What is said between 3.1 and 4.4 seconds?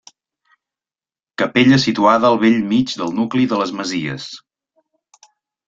nucli de les Masies.